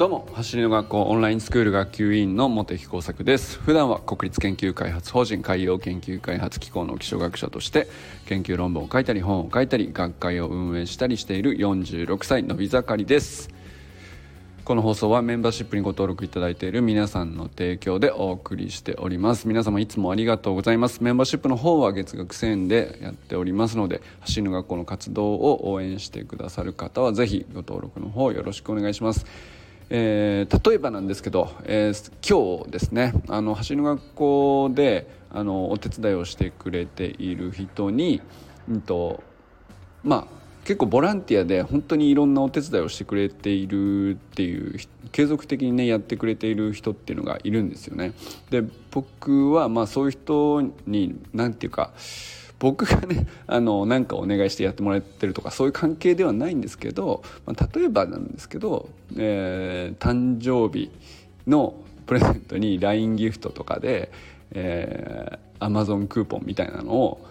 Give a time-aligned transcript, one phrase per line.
[0.00, 3.58] どうも走りの学校オンラインスクール学級委員の茂木耕作です。
[3.58, 7.86] 普段は国立研究開発法人海洋研究開発機構の気象学者として
[8.24, 13.50] 研究論文を書いたり本を書いたり学会を運営したりしている46歳のび盛りです。
[14.64, 19.48] この放送はメンバーシップにご登録いただいている皆さんの提供でお送りしております。
[19.48, 21.04] 皆様いつもありがとうございます。
[21.04, 29.59] メンバーシップの方は月額1000円でやっておりますので走りの学校の活動を応援してくださる方はぜひご登録の方よろしくお願いします。
[29.92, 38.22] えー、例えばなんですけど、えー、今日ですねあの走りの学校であのお手伝いをしてくれている人に、
[38.68, 39.22] うんと
[40.04, 44.78] まあ、結構ボランティアで本当にいろんなお手伝いをしてくれているっていう
[45.10, 48.12] 継続的にねやってくれている人っていうのがいるんですよね。
[48.50, 48.62] で
[48.92, 51.92] 僕はまあそういう人に何て言うか
[52.60, 60.90] 僕がねあのなんかお願いしてやってもらってるとかそういう関係ではないんですけど、まあ、例えばなんですけど、えー、誕生日
[61.48, 61.74] の
[62.06, 64.12] プレゼントに LINE ギフトとかで、
[64.52, 67.26] えー、Amazon クーポンみたいなのを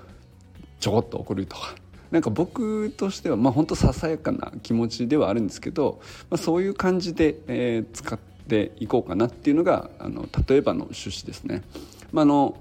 [0.80, 1.76] ちょこっと送るとか。
[2.10, 11.62] なんか僕としてはまあ本当ささやかな気持ちではあるんですけど、まあ、そういう感じで、えー、使っていこうかなっていうのがあの例えばの趣旨ですね。
[12.12, 12.58] まあ、あの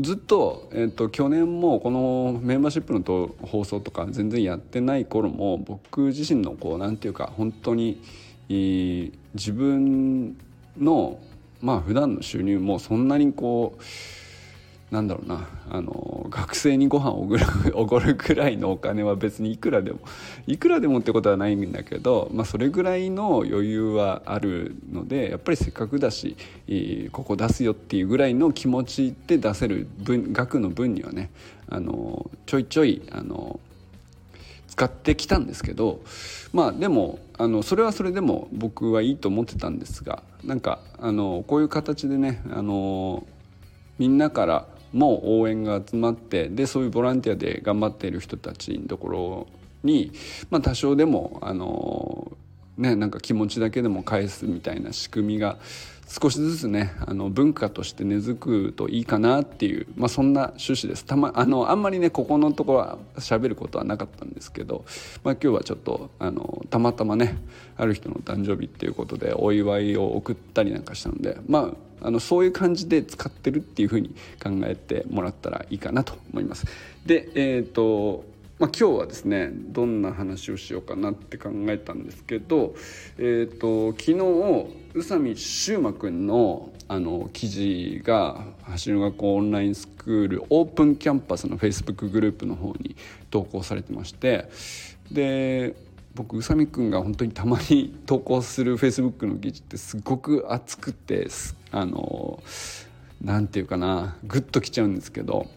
[0.00, 8.00] ずっと,、えーと、去年もこのメンバーシップのと放送とか全然やってない頃も僕自身のこうなんていうか本当に
[8.48, 10.36] 自分
[10.78, 11.18] の
[11.60, 13.82] まあ普段の収入もそんなにこう
[14.90, 15.48] なんだろうな。
[15.68, 19.98] あの学生にご飯をおごるおごるくらいのお金は別にいくらでも
[20.46, 26.36] いくらでもってことはないんだけど、まあ、それぐらいの余裕はあるのでやっぱりせっかくだし
[27.12, 31.30] ここ出すよっていうぐらいの気持ちで出せる分額の分にはね
[31.68, 33.58] あのちょいちょいあの
[34.68, 36.00] 使ってきたんですけど
[36.52, 43.26] まあでもあのそれはそれでも僕はいいと思ってたんですがなんかあのこういう形でねあの
[43.98, 49.46] みんなからも応援が集まってでそういうボランティアで頑張っている人たちのところ
[49.82, 50.12] に、
[50.50, 52.32] まあ、多少でもあの、
[52.78, 55.56] ね、なんか気持ちだけでも返すみたいな仕組みが
[56.08, 64.84] 少しずつねあの文化として根付くといいかなっていう、まあ、そんな趣旨ですた、ま、あのあんまりねここのところは喋ることはなかったんですけど、
[65.24, 67.38] まあ、今日はちょっとあのたまたまね
[67.76, 71.72] ある人の誕生日っていうことでお祝いを送ったりなんかしたのでま
[72.02, 74.10] ああのそういう感じで使ってるっていうふうに
[74.40, 76.66] 考えてもらったらいいかなと思います。
[77.06, 78.24] でえっ、と
[78.58, 82.74] まあ、今日はですねどんな話をしようかなって考えたんですけど、
[83.18, 92.94] えーと、昨日宇佐美修馬くんのあの記事が走る学校オンラインスクールオープンキャンパスのフェイスブックグループの方に
[93.28, 94.48] 投稿されてまして
[95.10, 95.74] で
[96.14, 101.26] 僕宇佐美くんが本当にたまに投稿するフェイスブックの記事ってすごく熱くて
[101.72, 102.40] あの
[103.20, 105.48] なんていうかなグッときちゃうんですけど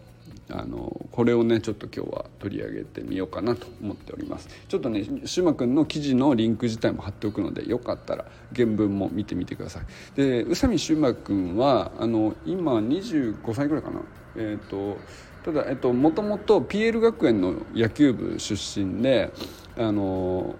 [0.52, 4.48] あのこれをねちょっと今日は取り上げてみようかなと思っております。
[4.68, 9.82] ちょっとねしゅまくんの記事のリンク自体も貼っておくのでよかったら原文も見てみてください。
[10.16, 14.00] で宇佐美しゅまくんはあの今25歳ぐらいかな。
[14.36, 14.98] えっ、ー、と
[15.44, 19.32] ただ、えっと、もともと PL 学園の野球部出身で
[19.78, 20.54] あの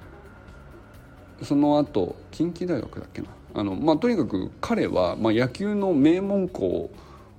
[1.43, 3.29] その後近畿大学だっけな。
[3.55, 6.91] あの、まあ、とにかく彼は、まあ、野球の名門校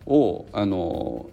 [0.06, 1.30] をあの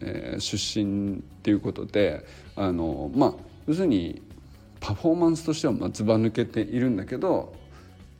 [0.00, 2.24] えー、出身っていうことで
[2.56, 3.32] あのまあ
[3.66, 4.22] 要するに
[4.80, 7.54] パフォーマンスとしてはまずば抜けているんだけど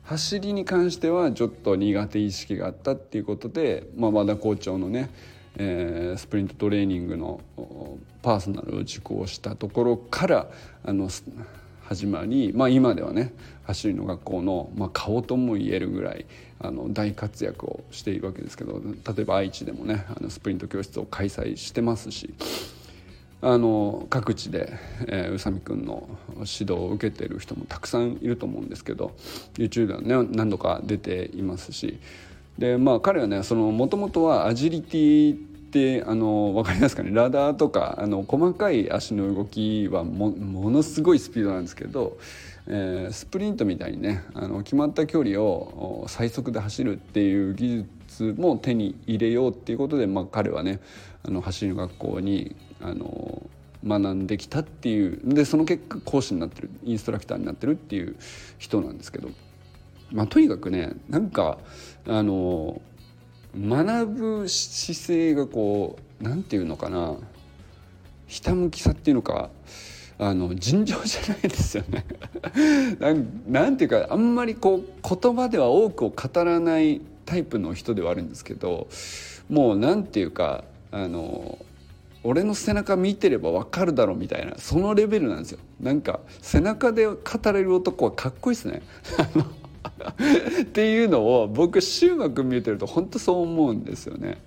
[0.03, 5.09] 走りに関してはちょっと苦手意識があったっていうことで、まあ、和田校長のね、
[5.55, 7.41] えー、スプリントトレーニングの
[8.23, 10.47] パーソナルを受講したところから
[10.83, 11.09] あの
[11.89, 13.33] 始まり、まあ、今ではね
[13.63, 16.27] 走りの学校の、まあ、顔とも言えるぐらい
[16.59, 22.31] あの大活躍をしているわけですけど例えば愛知でもねあのスプリント教室を開催してますし
[23.41, 24.77] あの各地で、
[25.07, 29.15] えー、宇佐美くんの指導を受けてる人もたくさんいると思うんですけど
[29.55, 31.99] YouTube ではね何度か出ていますし
[32.59, 37.11] でまあ彼はねもともとはアジリティってあの分かりますかね？
[37.13, 40.31] ラダーとかあの細かい足の動きはも
[40.71, 42.17] のすごいスピードなんですけど、
[42.65, 50.79] えー、スプリントみたいにねあの決まった距離を最速で走るっていう技術も手に入れようっていうことで、まあ、彼はね
[51.21, 53.43] あの走りの学校にあの
[53.85, 58.15] 学んできたっていうでその結果講師になってるインストラクターになってるっていう
[58.57, 59.29] 人なんですけど、
[60.11, 61.59] まあ、とにかくねなんか
[62.07, 62.81] あの
[63.59, 67.17] 学ぶ姿勢がこう何て言うのかな。
[68.27, 69.49] ひたむきさっていうのか。
[70.21, 72.05] あの尋常じゃないですよね。
[73.47, 78.89] なんていうかあんまりこう言葉では多くを語らないタイプの人ではあるんですけど
[79.47, 81.57] もうなんていうかあの
[82.23, 85.59] 俺の背中見てれば分かるだろみたいなそのレベルなんですよ。
[85.79, 87.17] なんか背中で語
[87.53, 88.81] れる男はかっこいいですね。
[90.61, 94.41] っていうのを僕修馬君見てると本当そう思うんですよね。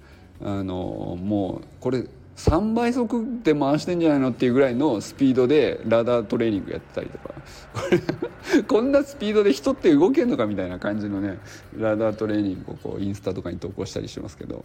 [0.45, 2.05] あのもうこれ
[2.37, 7.35] 3倍速で回してんじゃないのっていうぐらいのスピードでラダートレーニングやってたりとか。
[7.75, 11.39] これ こんなスピードで人って動けんのかみたいな感じのね
[11.79, 14.65] ラダートレーニングをこうインスタとかに投稿したりしますけど。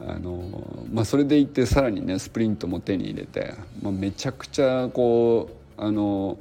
[0.00, 6.38] あの、まあ、それでいってさらにねスプリントも手に入れて、まあ、めちゃくちゃこうあの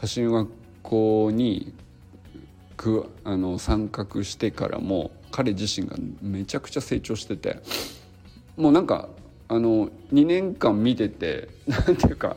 [0.00, 0.48] 走り学
[0.82, 1.72] 校に
[2.82, 7.60] くあの参画してからも彼自身がめちゃくちゃ成長してて
[8.56, 9.08] もうなんか
[9.48, 12.36] あの2年間見てて 何ていうか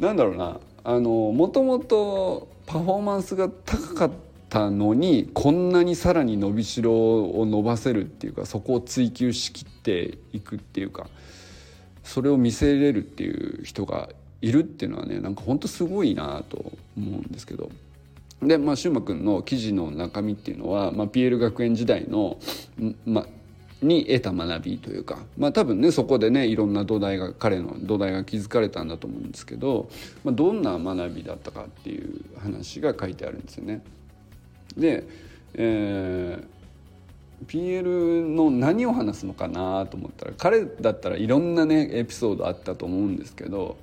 [0.00, 4.10] なんだろうなあのもともとパフォーマンスが高かっ
[4.48, 6.92] たのにこんなにさらに伸びしろ
[7.30, 11.08] を伸ばせるっていうかそこを追求しきっていくっていうか
[12.02, 14.08] それを見せれるっていう人が
[14.42, 17.70] いるっていうのはねなんか本当すごいなと思うんですけど。
[18.42, 22.38] でまあ柊磨君の記事の中身っていうのは、まあ、PL 学園時代の、
[23.06, 23.26] ま、
[23.82, 29.88] に得た学びというかまあ多分ねそこでねいろんな土台が彼の土台が築かれたんだと思うんですけど、
[30.24, 33.82] まあ、どんな学びだったかっていう話が書いてあるんですよね。
[34.76, 35.04] で、
[35.54, 43.76] えー、PL の何を話すのかなと思ったら彼だったらいろんなねエピソードあったと思うんですけど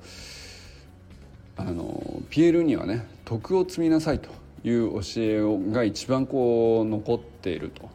[1.58, 4.30] あの PL にはね徳を積みなさいと
[4.64, 7.90] いう教えが一番こう残っていると。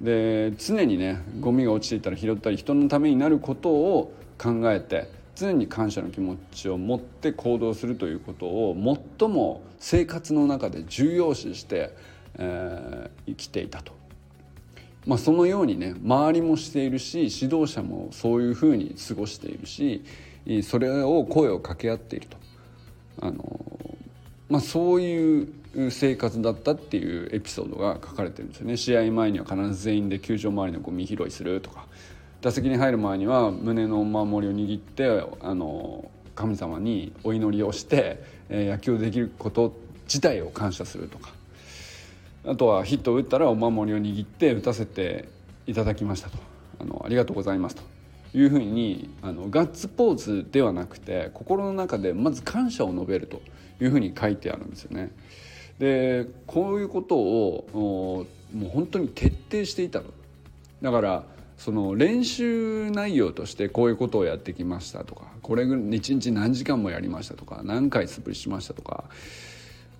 [0.00, 8.76] で常にねゴミが落ちていたら拾ったり人のためになることを考えて常に感謝の気持ちを持って行動するということを
[9.18, 11.94] 最も生活の中で重要視して、
[12.38, 13.92] えー、生きていたと。
[15.06, 20.04] まあ、そのようにね周りもしているし指導者もそういうふうに過ごしているし
[20.62, 22.36] それを声を掛け合っていると。
[23.22, 23.60] あの
[24.48, 25.48] まあ、そういう
[25.90, 28.76] 生活だったっていうエピソードが書かれてるんですよね。
[28.76, 31.86] 試合前には必ず全員で球場周りのゴミ拾いするとか。
[32.42, 41.32] 打席に入る前には胸のお守りを握ってあの神様にお祈りをして、え、野球できること自体を感謝するとか。
[42.46, 45.28] あとはヒットを打ったらお守りを握って打たせて
[45.66, 46.38] いただきましたと。
[46.80, 47.82] あのありがとうございますと。
[48.32, 53.42] いうふうにあのガッツポーズではなくて心の中でまず感謝を述べると
[53.80, 55.10] いうふうに書いてあるんですよね。
[55.80, 60.12] でこういうことをもう本当に徹底していたと
[60.82, 61.24] だから
[61.56, 69.04] その練習内容としてこういうことをやってきましたとかこれぐらい一日何時間もやりましたとか何回素振りしましたとか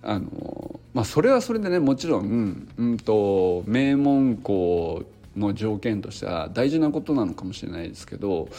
[0.03, 5.03] あのまあそれはそれでねもちろん、うんと名門校
[5.35, 8.49] の条件としては大事なことなのかもしれないですけど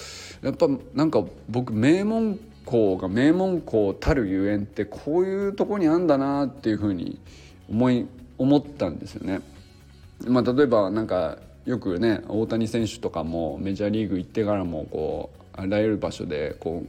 [0.43, 7.19] やっぱなんか僕名門校が名門校たるゆえんってこういうとこにあんだなっていうふうに
[7.69, 8.07] 思い
[8.39, 9.41] 思ったんですよね。
[10.27, 16.85] まあ、例えばなんかよくね大谷選手とかもメジャーリーグ行ってからもこうあらゆる場所でこ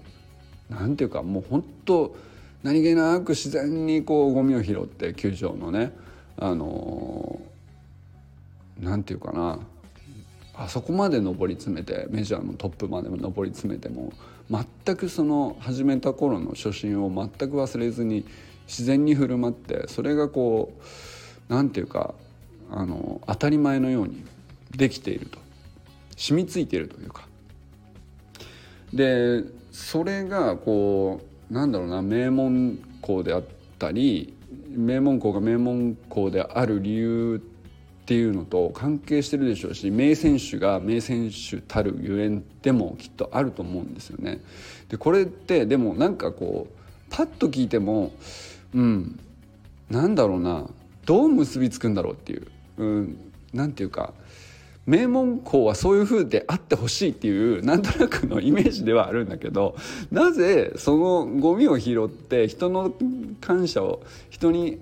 [0.70, 2.16] うなんていうかもう本当
[2.64, 5.92] 何気なく自然にこうゴミを拾って球場のね
[6.38, 7.40] あの
[8.80, 9.60] なんていうかな
[10.56, 14.14] あそこまで上り詰めてメジャーのトップまで上り詰めても
[14.86, 18.26] 全くその始めた頃の初心を全く忘れずに
[18.68, 22.14] 自然に振る舞ってそれがこう何て言うか
[22.70, 24.24] あの当たり前のように
[24.72, 25.44] できていると。
[26.16, 27.28] 染みついているというか。
[28.94, 33.44] でそれがこうなんだろうな名門校であっ
[33.80, 34.36] たり
[34.70, 37.42] 名門校が名門校である理由
[38.04, 44.42] っていうのと関係してるでしょうし名選手が名選手たるゆえんでもきっとあると思うんですよね。
[44.90, 46.74] でこれってでもなんかこう
[47.10, 48.12] パッと聞いても
[48.76, 49.20] うん
[49.90, 50.70] なんだろうな
[51.06, 53.18] どう結びつくんだろうっていう、うん、
[53.54, 54.14] なんていうか
[54.86, 59.78] 名門校はそういう風であってほしいっていうなんとなくのイメージではあるんだけど
[60.12, 62.94] なぜそのゴミを拾って人の
[63.40, 64.82] 感謝を人に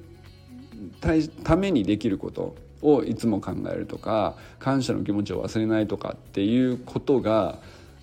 [1.43, 7.59] ためにできることをいつも考えるとか感謝の気持ちを忘れないとかっていうことが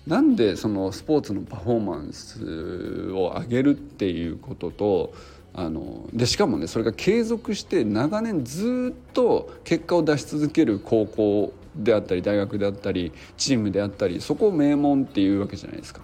[0.07, 5.13] なんでそのスポーツのパフォーマンスを上げるっていうことと
[5.53, 16.01] あのでしかもねそれが継続して長年ずっと結果を出し続ける高校であったり大学であったりチームであったりそこを名門っていうわけじゃないですか。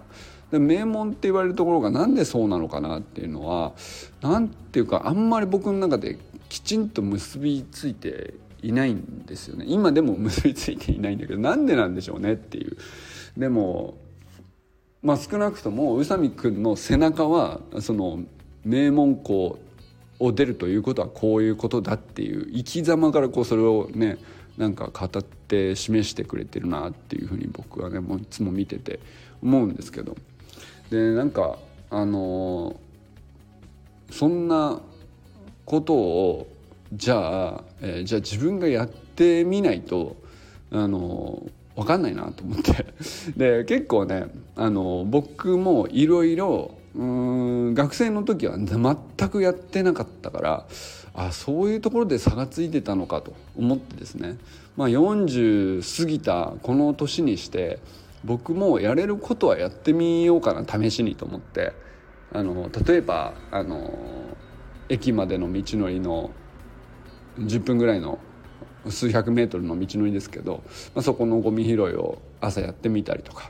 [0.51, 3.73] で名門って言われるところがなんでそうなのかなっていうのは
[4.21, 8.35] 何ていうかあんまり僕の中できちんと結びついて
[8.65, 9.65] いないんですよね。
[9.67, 12.77] 今でも 結びついていないんだけどなんでなんでしょうねっていう。
[13.37, 13.95] でも
[15.03, 18.23] まあ少なくとも宇佐美くんの背中はその
[18.63, 19.59] 名門校
[20.19, 24.17] を出るということはこういうことだっていう生き様からこうそれをね
[24.57, 28.99] なんか語って示してくれてるなっていうふうに僕はねもういつも見てて
[29.43, 30.15] 思うんですけど。
[30.89, 31.57] でなんか
[31.89, 32.79] あの
[34.11, 34.79] そんな
[35.65, 36.47] ことを
[36.95, 40.15] じゃあ、えー、じゃあ自分がやってみないと
[40.71, 41.43] あの
[41.75, 42.85] 分かんないなと思って。
[43.35, 50.65] で結構ねあの僕もいろいろ学生の時は全くやってなかったから
[51.13, 54.37] あそういうところで差がついてたのかと思ってですね、
[54.77, 57.79] まあ、40過ぎたこの年にして
[58.23, 61.73] 僕もやれることはやってみようかな試しにと思って。
[62.35, 63.93] あの例えばあの
[64.89, 66.31] 駅までの道のりの
[67.39, 68.19] 10分ぐらいの
[68.89, 70.63] 数百メートルの道のりですけど、
[70.93, 73.49] まあ、そこのゴミ拾いを朝やってみたりとか。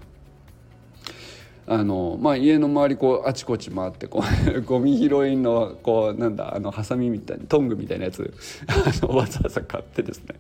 [1.67, 4.23] あの、まあ、家の周りこうあちこち回ってこ
[4.55, 8.33] う ゴミ拾いのこうなんだあのハサミみたいなトングみたいなやつ
[8.67, 10.35] あのわざわざ買ってですね。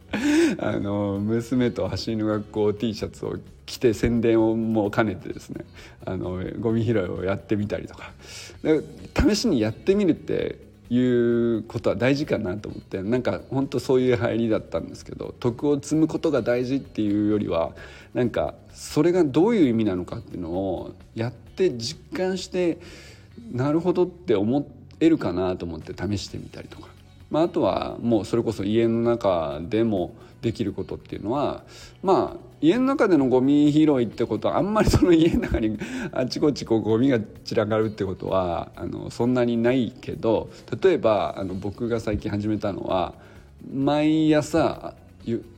[0.59, 5.65] あの娘と走りの学校 T シャツを着て宣伝をもう兼ねてですね。
[6.05, 8.11] あのゴミ拾いをやってみたりとか。
[9.27, 17.71] 試しにやってみるっていうことは大事かなと思ってなんか本当そういう入りだったんですけど徳を積むことが大事っていうよりは
[18.13, 22.77] なんかそれがどういう意味なのかっていうのをやって実感して
[23.51, 24.67] なるほどって思
[24.99, 26.89] えるかなと思って試してみたりとか、
[27.29, 31.63] まあ、あとはもうそれこそ家の中でもできることっていうのは
[32.03, 35.77] まあ家の中でのゴミ拾いってことはあんまりその家の中に
[36.11, 40.49] あちこちこうゴミが散らかるってことはあのそんなにないけど
[40.81, 43.13] 例えばあの僕が最近始めたのは
[43.73, 44.93] 毎朝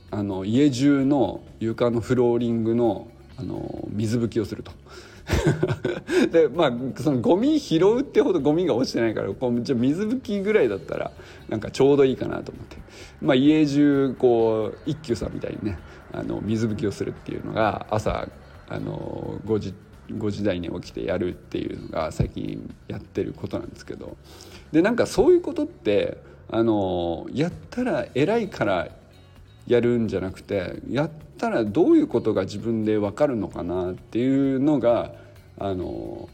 [0.09, 3.07] あの家中の床のフローリングの
[3.39, 4.71] あの水拭きをすると。
[6.31, 11.11] でまあそのゴミ拾うってほどゴミが落ちてないからこうじゃ水拭きぐらいだったら
[11.49, 12.77] なんかちょうどいいかなと思って、
[13.21, 15.77] まあ、家中こう一休さんみたいにね
[16.17, 18.27] あの水拭きをするっていうのが朝
[18.67, 19.73] あの5時
[20.09, 24.17] 5時台に起きてやるっていうのが最近やってることなんですけど
[24.71, 26.17] でなんかそういうことって
[26.49, 28.87] あのやったら偉いから
[29.67, 35.13] やるんじゃなくてやったらどういうことが自分で分かるのかなっていうのが
[35.59, 36.29] あの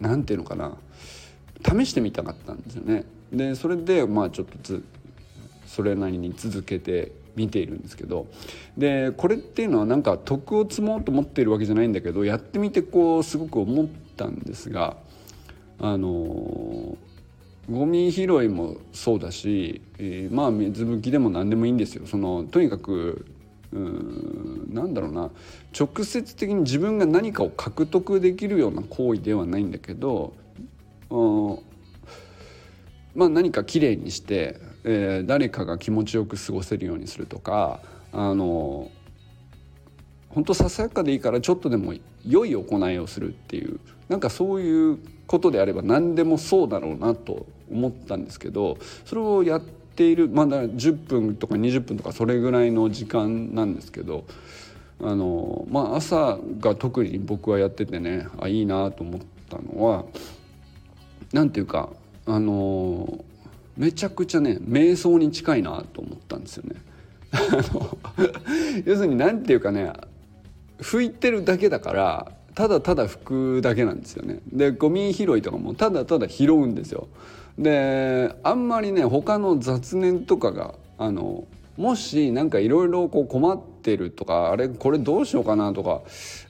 [0.00, 0.76] なんていうのかな
[1.64, 3.04] 試してみたかったんですよね。
[3.32, 4.82] でそれでまあちょっとず
[5.66, 8.26] それなりに続けて見ているんですけど
[8.76, 14.96] でこれっていうのはなんか徳を積もうと思っているわけじゃないんだけどやってみてこうすごく思ったんですが
[15.78, 16.98] あの
[17.70, 22.06] ゴミ拾いもそうだし、えー、まあ水拭きでも何でもいいんですよ。
[22.06, 23.24] そのとにかく
[23.72, 25.30] うんなんだろうな
[25.78, 30.34] 直接的に自分が何かを獲得できるような行為ではないんだけど、
[31.08, 31.58] うん、
[33.14, 37.80] まあ何かきれいにして、えー、誰かが気持ちよく過ごせるようにするとか
[38.12, 38.90] あの
[40.30, 41.94] 本当ささやかでいいからちょっとでも
[42.26, 54.24] 良い行いをするっていうなんかそういうことであれば何でもそうだろうなと思ったんですけどそれをやっているまだ10分とか20分とかそれぐらいの時間なんですけど
[55.00, 60.04] あの、まあ、朝が特に僕はやっててねあいいなと思ったのは
[61.32, 61.90] 何ていうか
[62.26, 63.24] あの
[63.80, 66.76] めちゃくちゃね瞑想に近いなと思ったんですよね。
[68.84, 69.92] 要するに何ていうかね
[70.80, 73.18] 拭いてるだけだからただただ拭
[73.56, 77.08] くだけなんですよねでゴミ拾いとかもただただ拾うんですよ
[77.58, 81.44] であんまりね他の雑念とかがあの
[81.78, 86.02] もし何かいろいろ困ってるとかあれこれどうしようかなとか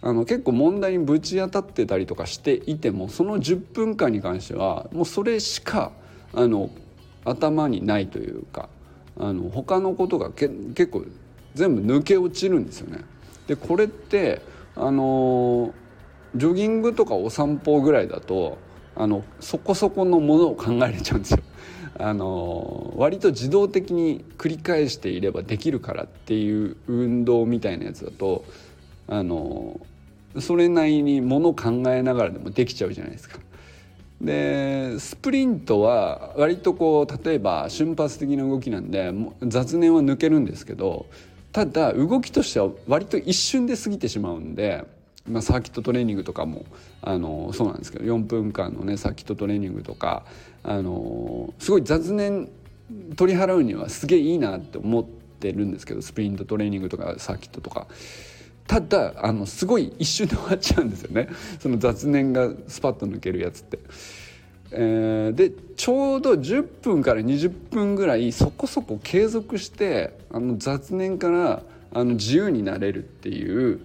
[0.03, 5.93] あの結構問題にぶち当たってたりとかしていてもその10分間に関してはもうそれしか
[6.35, 6.71] あの
[7.25, 8.69] 頭にないというか
[9.19, 11.05] あの他のことがけ結構
[11.55, 13.05] 全部抜け落ちるんですよね。
[13.47, 14.41] でこれって
[14.77, 15.75] あの
[16.37, 18.59] ジョギングとかお散歩ぐらいだと
[18.95, 21.41] あのそこそこのものを考えれちゃうんですよ。
[21.99, 28.45] あの割と自動的に繰り返していればできるからっていう運動みたいなやつだと
[29.07, 29.81] あの
[30.39, 33.39] それなりにもの考えながらでもできちゃうじゃないですか。
[34.21, 39.13] でスプリントは割とこう例えば瞬発的な動きなんで
[39.43, 41.07] 雑念は抜けるんですけど
[41.53, 44.85] ただ動きとしては割と一瞬で過ぎてしまうんで
[45.29, 46.65] まあ、サーキットトレーニングとかも
[47.03, 50.25] あのそうなんですけど4分間のねサーキットトレーニングとか
[50.63, 52.49] あのすごい雑念
[53.17, 57.87] 取り払うにはすげえいいなって思ってるんですけどスプリントトレーニングとかサーキットとか。
[58.67, 63.79] ただあのすごい一瞬で終わっちゃうんですよね その雑念がスパッと抜けるやつって。
[64.73, 73.81] えー、でちょうど10分から20分ぐらいそこそこ継続してあの雑念からあの自由になれるっていう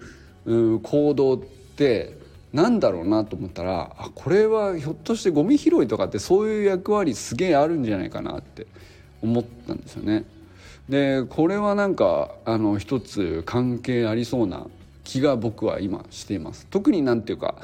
[0.45, 1.39] う行動っ
[1.75, 2.17] て
[2.53, 8.67] なんだろうなと思ったらあこれはひょっとしてゴミ拾いとかってそういう役割すげえあるんじゃないかなって
[9.21, 10.23] 思ったんですよね。
[10.89, 14.67] でこれはなんかあの一つ関係ありそうな
[15.03, 16.67] 気が僕は今しています。
[16.69, 17.55] 特になんていうか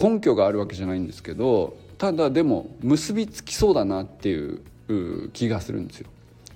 [0.00, 4.60] 根拠があるわけじゃないんですけどただでも結びつきそうだなっていう
[5.32, 6.08] 気がするんですよ。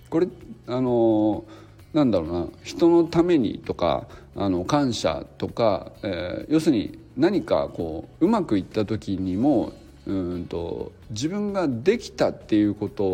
[0.09, 0.29] これ
[0.67, 1.45] あの
[1.93, 9.73] なんだろうな人のためにとかあの感謝とか、えー、要するに何かこううまくいった時にも
[10.07, 13.05] うんと自分ができたっていうこと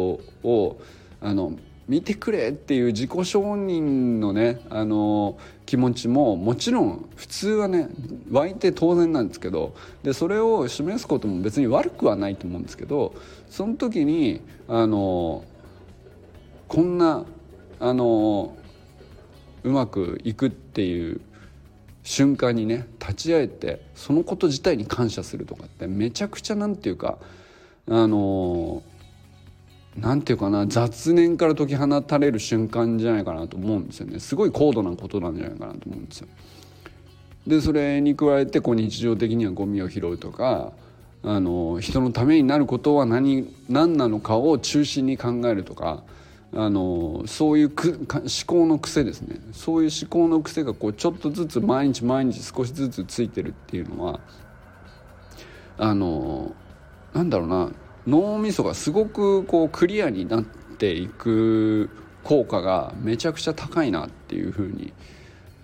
[0.43, 0.81] を
[1.21, 1.53] あの
[1.89, 7.89] 見てくれっていう自己承認のねあの気持ちももちろん普通はね
[8.31, 13.15] 湧いて当然なんですけどでそれを示すことも別に悪くはないと思うんですけど
[13.49, 15.45] その時にあの
[16.67, 17.25] こんな
[17.79, 18.57] あの
[19.63, 21.21] うまくいくっていう
[22.03, 27.19] 瞬間にね立ち会えてそのこと自体に感謝するとかってめちゃくちゃなんていうか
[27.89, 28.83] あの
[30.15, 34.21] んていうかな雑念から解き放たれる瞬間じゃないかなと思うんですよね。
[34.21, 36.29] すごい高度なことなんじゃないかなと思うんですよ。
[37.47, 40.73] でそれに加えてこう日常的にはゴミを拾うとか
[41.23, 46.03] あの人のためになることは何何なのかを中心に考えるとか
[46.53, 49.41] あのそういうく思考の癖ですね。
[49.53, 54.21] そういう思考の癖がこうちょっとずつ毎日毎日少しずつついてるっていうのは
[55.79, 56.53] あの
[57.15, 57.71] なんだろうな。
[58.07, 61.91] 脳みそがすごくこうクリアになっていく
[62.23, 64.93] 効果がめちゃくちゃ高いなっていうふうに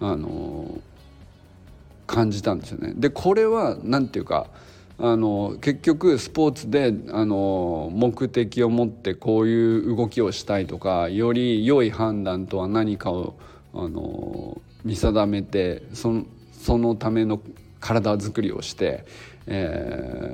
[0.00, 0.80] あの
[2.06, 2.94] 感じたんですよね。
[2.96, 4.46] でこれは何ていうか
[4.98, 13.34] あの結局スポーツであの目的を持ってこういう動きをしたいとかより良い判断とは何かを
[13.74, 17.40] あの見定めてそそのための
[17.80, 19.04] 体づくりをして、
[19.46, 20.31] え、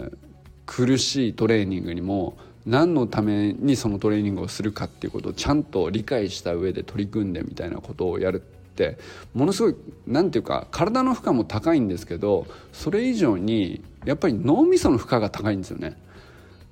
[0.79, 8.97] 苦しいトレーニングにも何のためにそのトレーニングをするかっていうことをちゃんと理解した上で取り組んでみたいなことをやるって
[9.35, 15.97] ものすごい何て言うか体の負荷も高いんですけどそれ以上にやっぱり脳みその負荷が高いんですよね。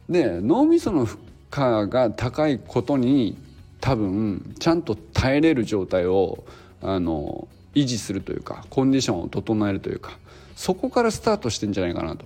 [0.09, 1.19] で脳みその負
[1.51, 3.37] 荷が高いことに
[3.81, 6.45] 多分ちゃんと耐えれる状態を
[6.81, 10.17] あの維持するというかコンディションを整えるというか
[10.55, 12.25] そこからスタートしてんじゃないかなと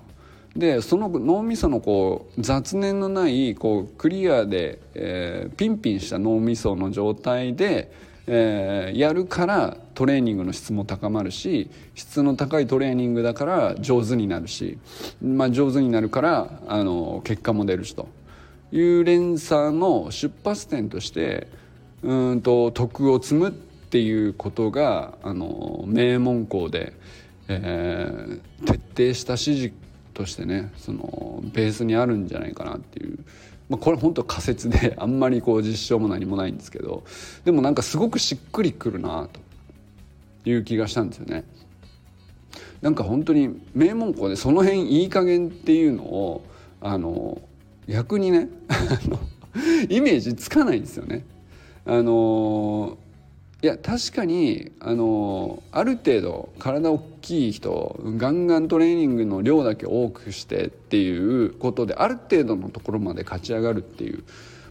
[0.56, 7.92] でその脳みそのこう雑念のないこうクリアで、えー、ピンピンした脳みその状態で、
[8.26, 14.78] えー、やるからトレーニングの質も高まるし質の高いトレーニングだから上手になるし、
[15.22, 18.08] まあ、上手になるからあの結果も出るしと。
[18.72, 21.48] いう連鎖の出発点として
[22.02, 26.92] うんと徳を積むっていうことがあの名門校で、
[27.48, 29.72] えー、徹底した指示
[30.20, 33.18] としてねそのベースにあるんじゃないかなっていう、
[33.70, 37.04] まあ、これ本当仮説で あんまりこう実証も何もないんですけど
[37.46, 39.40] でもなんかすごくしっくりくるなと
[40.50, 41.44] いう気がしたんですよね。
[42.82, 46.44] なんか本当に名門校でその辺いい加減っていうのを
[46.80, 47.40] あの
[47.86, 48.48] 逆にね
[49.88, 51.24] イメージつかないんですよね。
[51.86, 52.98] あの
[53.62, 64.24] いや確かにあのある程度体大きい人ガンガントレーニングの量だけ多くしてっていうことである程度のところまで勝ち上がるっていう。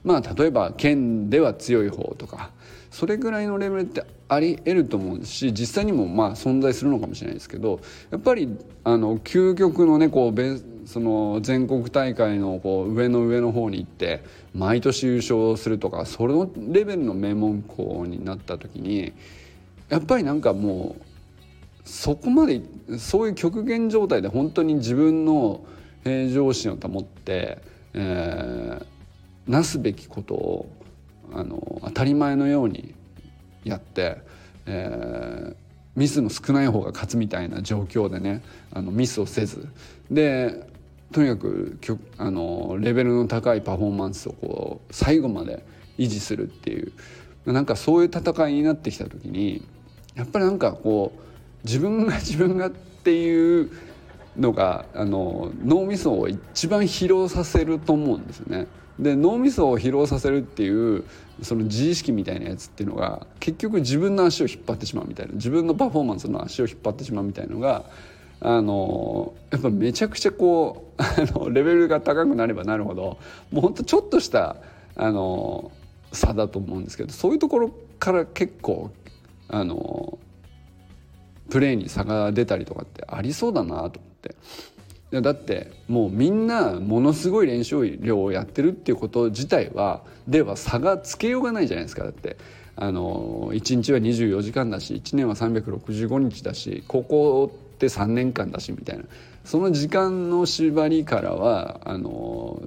[0.04, 2.52] まあ例えば県では強い方とか
[2.89, 8.47] それぐらいのレベルってあり得ると思うし実際にもまあ存在するのかもしれないですけどやっぱり
[8.84, 10.32] あの究極のねこう
[10.89, 14.23] その全国大会のこう上の上の方に行って
[14.56, 19.13] 毎年優勝するとかそのレベルの名門校になった時に
[19.89, 21.02] やっぱりなんかもう
[21.88, 22.62] そこまで
[22.97, 25.63] そういう極限状態で本当に自分の
[26.04, 27.60] 平常心を保って、
[27.93, 30.69] えー、なすべきことを
[31.32, 32.95] あの当たり前のように
[33.63, 34.23] やって、
[34.65, 35.56] えー、
[35.95, 38.41] ミスの少ない方が勝つみたいな状況でね
[38.73, 39.67] あのミスをせず。
[40.10, 40.67] で
[41.11, 41.77] とにかく
[42.17, 45.65] あのレベルの高いパフォーマンスをこう最後まで
[45.97, 46.93] 維持するっていう
[47.51, 49.65] なんかそういう戦いになってきた時に
[50.15, 51.19] やっぱりなんかこう
[51.63, 53.71] 自分が自分がっていう
[54.37, 58.67] のがあの脳みそを一番疲労させると思うんですよね。
[58.99, 61.05] で脳みそを疲労させるっていう
[61.41, 67.85] その自意識みたいなやつっていうのが結局自分の足を引っ張ってしまうみたいな自分のパフォーマンスの足を引っ張ってしまうみたいのが
[68.41, 73.17] あのやっぱめちゃくちゃこうあのレベルが高くなればなるほど
[73.52, 74.58] もうほんとちょっとした
[74.95, 75.71] あの
[76.12, 78.91] 差だと思うんですけどそういうところから結構
[79.49, 80.17] あの
[81.49, 84.36] プレーに差が出たりとかってありそうだなと思って。
[85.12, 92.38] だってもうみんなものすごい練習量をやってるっていうこと自体はでは差がつけようがないじゃないですかだって
[92.75, 99.05] あの1日は24時間だし1年は365日だし高校って3年間だしみたいな
[99.45, 102.61] その時間の縛りからはあの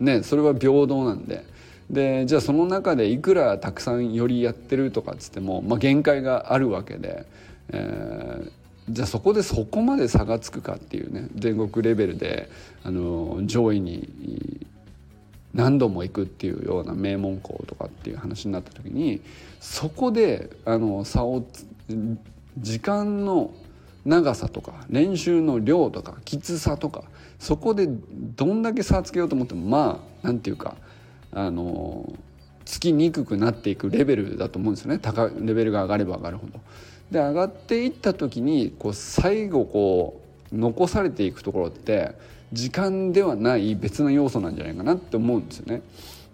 [0.00, 1.52] ねそれは平等なんで。
[1.90, 7.26] でじゃあその中でいくらたくさんよりやってるとかっつっても、まあ、限界があるわけで、
[7.68, 8.50] えー、
[8.88, 12.48] じゃあそこでそこまで差がつくかっていうね全国レベルで
[12.84, 14.66] あの上位に
[15.52, 19.20] 何度も行くっていうような名門校とかっていう話になった時に
[19.60, 21.44] そこであの差を
[22.58, 23.52] 時間の
[24.04, 27.04] 長さとか練習の量とかきつさとか
[27.38, 30.76] そこでどんだけ差をつけようと思ってもまあなんていうか
[31.32, 32.12] あの
[32.64, 36.60] つきにくくなっていくレベルだと思うんですよね高レベルが上がれば上がるほど。
[37.10, 40.20] で上がっていった時にこう最後こ
[40.52, 42.12] う残されていくところって
[42.52, 45.82] 時間ではない別な要素なんじゃないかなって思うんですよね。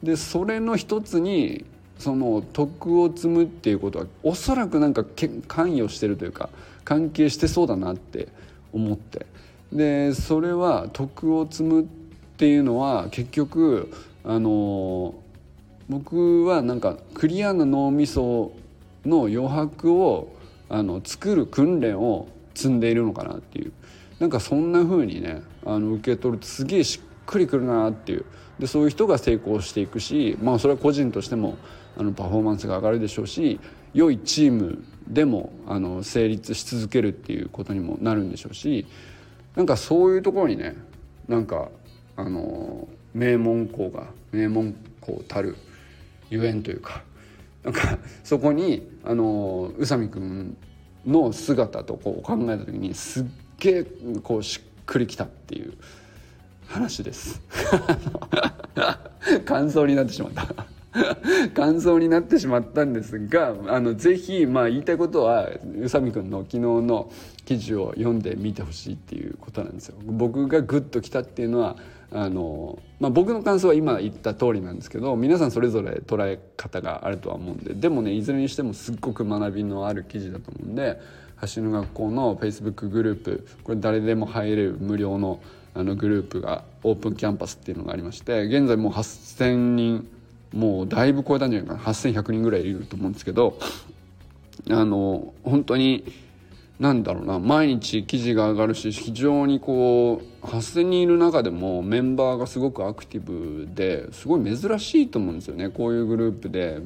[0.03, 1.65] でそれの一つに
[2.01, 5.05] その徳を積むっていうことはおそらくなんか
[5.47, 6.49] 関与してるというか
[6.85, 8.29] 関係してそうだなって
[8.73, 9.27] 思って。
[9.73, 11.85] でそれは徳を積むっ
[12.37, 13.93] ていうのは結局
[14.25, 15.15] あの
[15.89, 18.53] 僕はなんかクリアな脳みそ
[19.05, 20.35] の余白を
[20.69, 23.73] あの作る訓練を積んでいるのかなっていう。
[24.19, 28.25] なんかそんな風にねあの受け取るとすげえしっくりくるなっていう。
[28.59, 31.57] でそういう人が成功していくしまあそれは個人としても
[32.01, 33.61] あのパフォーマンスが上がるでしょうし
[33.93, 38.87] 良いチームでもあの成立し続けるっていうことにもなるんでしょうし
[39.55, 40.77] なんかそういうところにね
[41.29, 41.69] なんか
[42.17, 45.57] あの名門校が名門校たる
[46.31, 47.03] ゆえんというか
[47.65, 50.57] なんかそこにあの宇佐美君
[51.07, 53.27] の姿とこう考えた時にすっ
[53.59, 53.87] げえ
[54.23, 55.75] こうしっくりきたっていう
[56.67, 57.43] 話です
[59.45, 60.80] 感想になってしまった。
[61.55, 65.49] 感想になってしまったんですがあのぜひまあ言いたいことは
[65.79, 67.11] 宇佐美君の昨日の
[67.45, 69.97] 記事を読んでみてほしいっていうことなんですよ。
[70.05, 71.77] 僕がグッときたっていうのは
[72.13, 81.01] あの、まあ、僕の感想は今言った通りなんですけど皆さんそれぞれ捉え方があるとは思うんででもねいずれにしてもすっごく学びのある記事だと思うんで
[81.55, 85.41] 橋の学校の Facebook グループこれ誰でも入れる無料の
[85.73, 90.09] あのグループがオープンキャンパスっていうのがありまして現在もう8,000人
[90.87, 91.81] だいぶ超えたんじゃないかな。
[91.81, 93.59] 8,100人ぐらいいると思うんですけど
[94.69, 96.05] あの本当に
[96.79, 97.39] なんだろうな。
[97.39, 105.69] 毎日記事が上がるし非常にこう8,000人いる中でもメンバーがすごくアクティブですごい珍しいと思うんですよね。
[105.69, 106.81] こういうグループで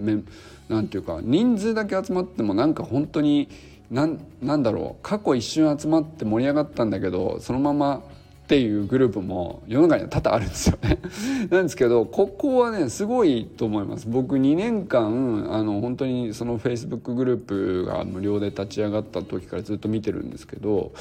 [0.69, 3.49] 何ていうか人数だけ集まってもなんか本当に
[3.91, 5.03] なんなんだろう。
[5.03, 8.03] 過去一瞬集まって盛り上がったんだけどそのまま
[8.45, 10.99] っていうグループも世の中には多々あるんですよね。
[11.51, 14.07] なんですけどここはねすごいと思います。
[14.07, 20.93] 僕2年間あの本当にそのフェイスブックグループが無料で立ち上がった時からずっと見てるんですけど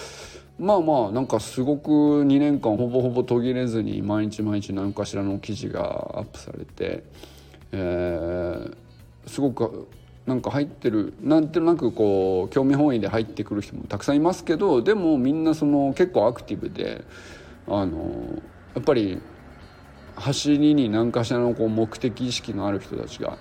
[0.58, 7.04] まあまあなんかすごく2年間ほぼほぼ途切れずに毎日毎日何かしらの記事がアップされて、
[7.74, 9.88] えー、すごく
[10.26, 17.04] なんか入ってるなんとなくこう興味本位で入ってくる人もたくさんいますけどでもみんなその結構アクティブで
[17.68, 18.42] あの
[18.74, 19.22] やっぱり
[20.16, 23.38] 走りに何かしらのこう目的意識のある人たちが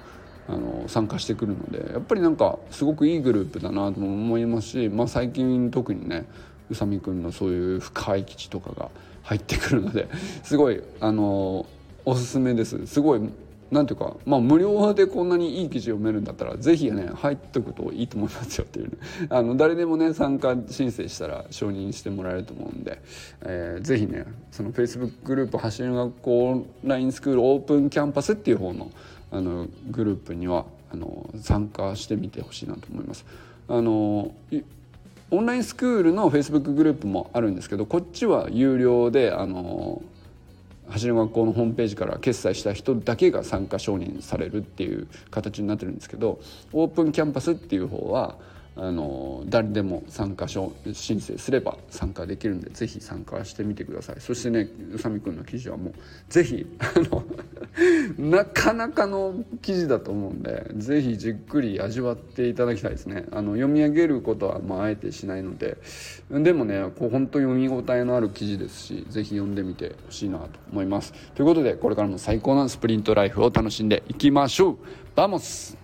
[0.48, 6.26] あの参加してくるのでやっぱりなんかすごくいいグループだなとも思いますし、まあ、最近特にね
[6.68, 8.90] 宇佐美君のそういう深い基地とかが
[9.22, 10.08] 入ってくるので
[10.42, 11.66] すごいあの
[12.04, 12.86] おすすめです。
[12.86, 13.20] すごい
[13.72, 18.98] なんていうか、まあ、無料でこんなにいい記事読めるんだったらぜひね入っとくといいと思いますよっていう、ね、
[19.30, 23.00] あの誰でもね参加申請したら承認してもらえると思うんで、
[23.40, 28.90] えー、ぜひねその Facebook グループ走る学校オンラインスクールオープンキャンパスっていう方の
[29.30, 33.24] あのグループにはあの参加してみてほしいなと思います。
[33.68, 34.34] あの
[35.30, 40.02] オンラインスクールの Facebook グループもあるんですけどこっちは有料であの
[40.88, 46.40] 走る学校のホームページから決済した人だけが参加承認されるっていう形になってるんですけど
[46.72, 48.36] オープンキャンパスっていう方は
[48.74, 50.72] あの誰でも参加申
[51.20, 54.16] 請すれば参加できるんでぜひ参加してみてください。
[54.20, 55.94] そしてね宇佐美くんの記事はもう
[56.30, 57.24] ぜひあの
[58.18, 63.26] なかなかの記事だと思うんでぜひじっくり味わっていただきたいですね。
[63.30, 65.76] あの読み上げることはまああえてしないので
[66.30, 71.12] でもねこう本当読み応えのある記事ですしぜひ読んでみてほしいなと思います。
[71.34, 74.76] ということでこれからも最高なスプリントライフを楽しんでいきましょう。
[75.14, 75.81] Vamos